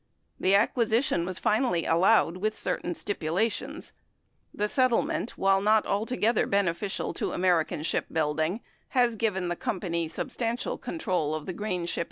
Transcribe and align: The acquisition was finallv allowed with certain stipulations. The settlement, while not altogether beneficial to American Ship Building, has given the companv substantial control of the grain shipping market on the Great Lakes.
The 0.39 0.55
acquisition 0.55 1.27
was 1.27 1.39
finallv 1.39 1.87
allowed 1.87 2.37
with 2.37 2.57
certain 2.57 2.95
stipulations. 2.95 3.91
The 4.51 4.67
settlement, 4.67 5.37
while 5.37 5.61
not 5.61 5.85
altogether 5.85 6.47
beneficial 6.47 7.13
to 7.13 7.33
American 7.33 7.83
Ship 7.83 8.07
Building, 8.11 8.61
has 8.97 9.15
given 9.15 9.47
the 9.49 9.55
companv 9.55 10.09
substantial 10.09 10.79
control 10.79 11.35
of 11.35 11.45
the 11.45 11.53
grain 11.53 11.53
shipping 11.53 11.69
market 11.69 11.75
on 11.75 11.75
the 11.75 11.75
Great 11.75 11.81
Lakes. 11.81 11.99